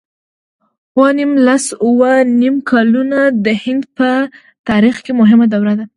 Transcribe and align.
اووه 0.95 1.09
نېم 1.17 1.31
لس 1.47 1.65
اووه 1.85 2.11
نېم 2.39 2.55
کلونه 2.71 3.19
د 3.45 3.47
هند 3.63 3.83
په 3.97 4.09
تاریخ 4.69 4.95
کې 5.05 5.11
مهمه 5.19 5.45
دوره 5.53 5.73
ده. 5.79 5.85